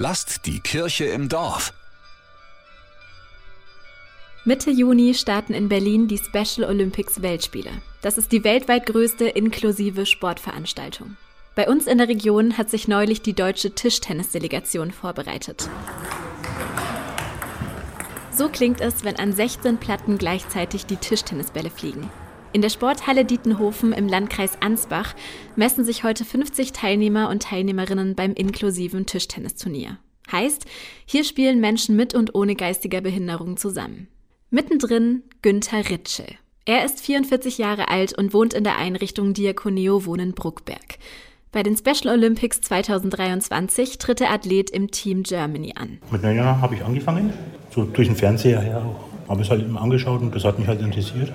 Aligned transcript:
Lasst 0.00 0.46
die 0.46 0.60
Kirche 0.60 1.06
im 1.06 1.28
Dorf. 1.28 1.72
Mitte 4.44 4.70
Juni 4.70 5.12
starten 5.12 5.52
in 5.54 5.68
Berlin 5.68 6.06
die 6.06 6.18
Special 6.18 6.70
Olympics 6.70 7.20
Weltspiele. 7.20 7.72
Das 8.00 8.16
ist 8.16 8.30
die 8.30 8.44
weltweit 8.44 8.86
größte 8.86 9.26
inklusive 9.26 10.06
Sportveranstaltung. 10.06 11.16
Bei 11.56 11.68
uns 11.68 11.88
in 11.88 11.98
der 11.98 12.06
Region 12.06 12.56
hat 12.56 12.70
sich 12.70 12.86
neulich 12.86 13.22
die 13.22 13.32
deutsche 13.32 13.72
Tischtennisdelegation 13.72 14.92
vorbereitet. 14.92 15.68
So 18.30 18.48
klingt 18.48 18.80
es, 18.80 19.02
wenn 19.02 19.16
an 19.16 19.32
16 19.32 19.78
Platten 19.78 20.16
gleichzeitig 20.16 20.86
die 20.86 20.98
Tischtennisbälle 20.98 21.70
fliegen. 21.70 22.08
In 22.54 22.62
der 22.62 22.70
Sporthalle 22.70 23.26
Dietenhofen 23.26 23.92
im 23.92 24.08
Landkreis 24.08 24.62
Ansbach 24.62 25.14
messen 25.54 25.84
sich 25.84 26.02
heute 26.02 26.24
50 26.24 26.72
Teilnehmer 26.72 27.28
und 27.28 27.42
Teilnehmerinnen 27.42 28.14
beim 28.14 28.32
inklusiven 28.32 29.04
Tischtennisturnier. 29.04 29.98
Heißt, 30.32 30.64
hier 31.04 31.24
spielen 31.24 31.60
Menschen 31.60 31.94
mit 31.94 32.14
und 32.14 32.34
ohne 32.34 32.54
geistiger 32.54 33.02
Behinderung 33.02 33.58
zusammen. 33.58 34.08
Mittendrin 34.50 35.24
Günther 35.42 35.90
Ritschel. 35.90 36.26
Er 36.64 36.84
ist 36.86 37.00
44 37.00 37.58
Jahre 37.58 37.88
alt 37.88 38.16
und 38.16 38.32
wohnt 38.32 38.54
in 38.54 38.64
der 38.64 38.78
Einrichtung 38.78 39.34
Diakoneo 39.34 40.06
Wohnen 40.06 40.32
Bruckberg. 40.32 40.98
Bei 41.52 41.62
den 41.62 41.76
Special 41.76 42.14
Olympics 42.14 42.62
2023 42.62 43.98
tritt 43.98 44.20
der 44.20 44.30
Athlet 44.30 44.70
im 44.70 44.90
Team 44.90 45.22
Germany 45.22 45.74
an. 45.76 45.98
Mit 46.10 46.22
neun 46.22 46.36
Jahren 46.36 46.60
habe 46.62 46.74
ich 46.74 46.84
angefangen, 46.84 47.32
so 47.74 47.84
durch 47.84 48.08
den 48.08 48.16
Fernseher 48.16 48.60
her 48.60 48.82
auch. 48.84 49.30
Habe 49.30 49.42
es 49.42 49.50
halt 49.50 49.62
immer 49.62 49.82
angeschaut 49.82 50.22
und 50.22 50.34
das 50.34 50.44
hat 50.44 50.58
mich 50.58 50.68
halt 50.68 50.80
interessiert. 50.80 51.32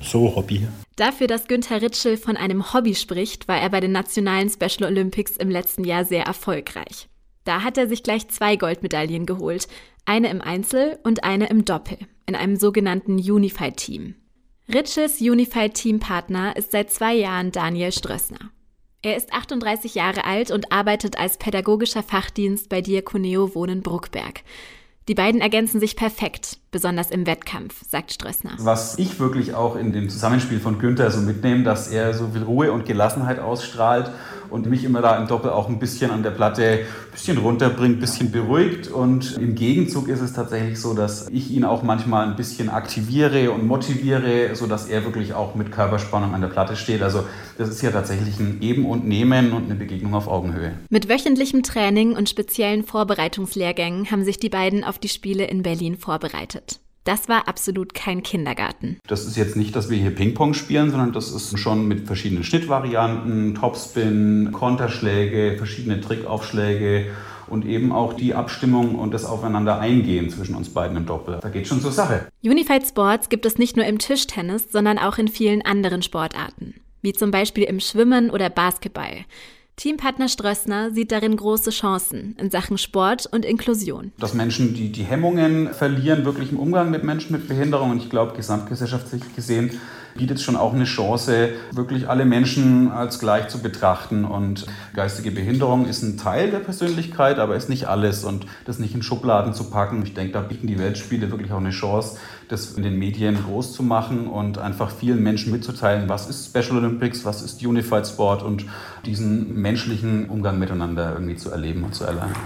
So 0.00 0.34
Hobby. 0.36 0.66
Dafür, 0.96 1.26
dass 1.26 1.48
Günther 1.48 1.82
Ritschel 1.82 2.16
von 2.16 2.36
einem 2.36 2.72
Hobby 2.72 2.94
spricht, 2.94 3.48
war 3.48 3.58
er 3.58 3.68
bei 3.70 3.80
den 3.80 3.92
nationalen 3.92 4.48
Special 4.48 4.90
Olympics 4.90 5.36
im 5.36 5.50
letzten 5.50 5.84
Jahr 5.84 6.04
sehr 6.04 6.24
erfolgreich. 6.24 7.08
Da 7.44 7.62
hat 7.62 7.78
er 7.78 7.88
sich 7.88 8.02
gleich 8.02 8.28
zwei 8.28 8.56
Goldmedaillen 8.56 9.26
geholt, 9.26 9.68
eine 10.04 10.30
im 10.30 10.40
Einzel 10.40 10.98
und 11.04 11.24
eine 11.24 11.48
im 11.48 11.64
Doppel, 11.64 11.98
in 12.26 12.34
einem 12.34 12.56
sogenannten 12.56 13.16
Unified 13.16 13.76
Team. 13.76 14.14
Ritschels 14.72 15.20
Unified 15.20 15.74
Team 15.74 16.00
Partner 16.00 16.56
ist 16.56 16.72
seit 16.72 16.90
zwei 16.90 17.14
Jahren 17.14 17.52
Daniel 17.52 17.92
Strössner. 17.92 18.50
Er 19.02 19.16
ist 19.16 19.32
38 19.32 19.94
Jahre 19.94 20.24
alt 20.24 20.50
und 20.50 20.72
arbeitet 20.72 21.18
als 21.18 21.38
pädagogischer 21.38 22.02
Fachdienst 22.02 22.68
bei 22.68 22.80
Diakoneo 22.80 23.54
Wohnen 23.54 23.82
Bruckberg. 23.82 24.42
Die 25.06 25.14
beiden 25.14 25.40
ergänzen 25.40 25.78
sich 25.78 25.94
perfekt, 25.94 26.58
besonders 26.70 27.10
im 27.10 27.26
Wettkampf, 27.26 27.82
sagt 27.88 28.12
Strössner. 28.12 28.52
Was 28.58 28.98
ich 28.98 29.18
wirklich 29.18 29.54
auch 29.54 29.76
in 29.76 29.92
dem 29.92 30.08
Zusammenspiel 30.08 30.60
von 30.60 30.78
Günther 30.78 31.10
so 31.10 31.20
mitnehme, 31.20 31.62
dass 31.64 31.88
er 31.88 32.12
so 32.14 32.28
viel 32.32 32.42
Ruhe 32.42 32.72
und 32.72 32.84
Gelassenheit 32.84 33.38
ausstrahlt 33.38 34.10
und 34.50 34.66
mich 34.66 34.84
immer 34.84 35.02
da 35.02 35.16
im 35.16 35.26
Doppel 35.26 35.50
auch 35.50 35.68
ein 35.68 35.78
bisschen 35.78 36.10
an 36.10 36.22
der 36.22 36.30
Platte 36.30 36.64
ein 36.64 37.10
bisschen 37.12 37.38
runterbringt, 37.38 37.96
ein 37.96 38.00
bisschen 38.00 38.30
beruhigt. 38.30 38.88
Und 38.88 39.36
im 39.38 39.54
Gegenzug 39.54 40.08
ist 40.08 40.20
es 40.20 40.32
tatsächlich 40.32 40.80
so, 40.80 40.94
dass 40.94 41.28
ich 41.30 41.50
ihn 41.50 41.64
auch 41.64 41.82
manchmal 41.82 42.26
ein 42.26 42.36
bisschen 42.36 42.68
aktiviere 42.68 43.50
und 43.50 43.66
motiviere, 43.66 44.54
sodass 44.54 44.88
er 44.88 45.04
wirklich 45.04 45.34
auch 45.34 45.54
mit 45.54 45.72
Körperspannung 45.72 46.34
an 46.34 46.40
der 46.40 46.48
Platte 46.48 46.76
steht. 46.76 47.02
Also 47.02 47.24
das 47.58 47.68
ist 47.68 47.82
ja 47.82 47.90
tatsächlich 47.90 48.38
ein 48.38 48.60
Geben 48.60 48.86
und 48.86 49.06
Nehmen 49.06 49.52
und 49.52 49.64
eine 49.64 49.74
Begegnung 49.74 50.14
auf 50.14 50.28
Augenhöhe. 50.28 50.74
Mit 50.90 51.08
wöchentlichem 51.08 51.62
Training 51.62 52.14
und 52.14 52.28
speziellen 52.28 52.84
Vorbereitungslehrgängen 52.84 54.10
haben 54.10 54.24
sich 54.24 54.38
die 54.38 54.50
beiden 54.50 54.84
auf 54.84 54.98
die 54.98 55.08
Spiele 55.08 55.44
in 55.44 55.62
Berlin 55.62 55.96
vorbereitet. 55.96 56.65
Das 57.06 57.28
war 57.28 57.46
absolut 57.46 57.94
kein 57.94 58.24
Kindergarten. 58.24 58.98
Das 59.06 59.26
ist 59.26 59.36
jetzt 59.36 59.54
nicht, 59.54 59.76
dass 59.76 59.88
wir 59.88 59.96
hier 59.96 60.10
Ping-Pong 60.10 60.54
spielen, 60.54 60.90
sondern 60.90 61.12
das 61.12 61.30
ist 61.30 61.56
schon 61.56 61.86
mit 61.86 62.08
verschiedenen 62.08 62.42
Schnittvarianten, 62.42 63.54
Topspin, 63.54 64.50
Konterschläge, 64.50 65.56
verschiedene 65.56 66.00
Trickaufschläge 66.00 67.06
und 67.46 67.64
eben 67.64 67.92
auch 67.92 68.14
die 68.14 68.34
Abstimmung 68.34 68.96
und 68.96 69.14
das 69.14 69.24
Aufeinander 69.24 69.78
eingehen 69.78 70.30
zwischen 70.30 70.56
uns 70.56 70.68
beiden 70.70 70.96
im 70.96 71.06
Doppel. 71.06 71.38
Da 71.40 71.48
geht 71.48 71.68
schon 71.68 71.80
zur 71.80 71.92
Sache. 71.92 72.26
Unified 72.42 72.84
Sports 72.84 73.28
gibt 73.28 73.46
es 73.46 73.56
nicht 73.56 73.76
nur 73.76 73.86
im 73.86 74.00
Tischtennis, 74.00 74.72
sondern 74.72 74.98
auch 74.98 75.18
in 75.18 75.28
vielen 75.28 75.62
anderen 75.62 76.02
Sportarten, 76.02 76.74
wie 77.02 77.12
zum 77.12 77.30
Beispiel 77.30 77.64
im 77.64 77.78
Schwimmen 77.78 78.30
oder 78.30 78.50
Basketball. 78.50 79.24
Teampartner 79.76 80.30
Strössner 80.30 80.90
sieht 80.90 81.12
darin 81.12 81.36
große 81.36 81.68
Chancen 81.68 82.34
in 82.40 82.50
Sachen 82.50 82.78
Sport 82.78 83.26
und 83.30 83.44
Inklusion. 83.44 84.10
Dass 84.18 84.32
Menschen 84.32 84.72
die, 84.72 84.90
die 84.90 85.04
Hemmungen 85.04 85.74
verlieren, 85.74 86.24
wirklich 86.24 86.50
im 86.50 86.58
Umgang 86.58 86.90
mit 86.90 87.04
Menschen 87.04 87.32
mit 87.32 87.46
Behinderung. 87.46 87.90
Und 87.90 87.98
ich 87.98 88.08
glaube, 88.08 88.34
gesamtgesellschaftlich 88.34 89.22
gesehen 89.36 89.78
bietet 90.16 90.38
es 90.38 90.44
schon 90.44 90.56
auch 90.56 90.72
eine 90.72 90.84
Chance, 90.84 91.50
wirklich 91.72 92.08
alle 92.08 92.24
Menschen 92.24 92.90
als 92.90 93.18
gleich 93.18 93.48
zu 93.48 93.60
betrachten. 93.60 94.24
Und 94.24 94.66
geistige 94.94 95.30
Behinderung 95.30 95.86
ist 95.86 96.02
ein 96.02 96.16
Teil 96.16 96.50
der 96.50 96.58
Persönlichkeit, 96.60 97.38
aber 97.38 97.56
ist 97.56 97.68
nicht 97.68 97.86
alles 97.86 98.24
und 98.24 98.46
das 98.64 98.78
nicht 98.78 98.94
in 98.94 99.02
Schubladen 99.02 99.54
zu 99.54 99.64
packen. 99.70 100.02
Ich 100.04 100.14
denke, 100.14 100.32
da 100.32 100.40
bieten 100.40 100.66
die 100.66 100.78
Weltspiele 100.78 101.30
wirklich 101.30 101.52
auch 101.52 101.58
eine 101.58 101.70
Chance, 101.70 102.18
das 102.48 102.72
in 102.72 102.82
den 102.82 102.98
Medien 102.98 103.36
groß 103.44 103.72
zu 103.72 103.82
machen 103.82 104.26
und 104.26 104.58
einfach 104.58 104.90
vielen 104.90 105.22
Menschen 105.22 105.52
mitzuteilen, 105.52 106.08
was 106.08 106.28
ist 106.28 106.46
Special 106.46 106.78
Olympics, 106.78 107.24
was 107.24 107.42
ist 107.42 107.64
Unified 107.64 108.06
Sport 108.06 108.42
und 108.42 108.64
diesen 109.04 109.60
menschlichen 109.66 110.28
Umgang 110.30 110.60
miteinander 110.60 111.14
irgendwie 111.14 111.34
zu 111.34 111.50
erleben 111.50 111.82
und 111.82 111.92
zu 111.92 112.04
erlernen. 112.04 112.36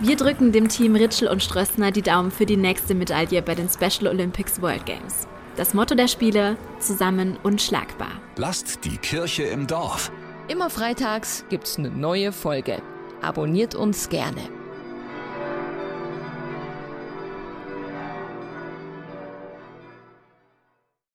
Wir 0.00 0.16
drücken 0.16 0.52
dem 0.52 0.68
Team 0.68 0.96
Ritschel 0.96 1.28
und 1.28 1.42
Strössner 1.42 1.90
die 1.90 2.02
Daumen 2.02 2.30
für 2.30 2.46
die 2.46 2.56
nächste 2.56 2.94
Medaille 2.94 3.42
bei 3.42 3.54
den 3.54 3.68
Special 3.68 4.08
Olympics 4.08 4.62
World 4.62 4.86
Games. 4.86 5.26
Das 5.56 5.74
Motto 5.74 5.94
der 5.94 6.08
Spiele: 6.08 6.56
Zusammen 6.78 7.36
unschlagbar. 7.42 8.12
Lasst 8.36 8.84
die 8.84 8.96
Kirche 8.96 9.42
im 9.42 9.66
Dorf. 9.66 10.10
Immer 10.46 10.70
freitags 10.70 11.44
gibt's 11.50 11.76
eine 11.78 11.90
neue 11.90 12.32
Folge. 12.32 12.80
Abonniert 13.20 13.74
uns 13.74 14.08
gerne. 14.08 14.40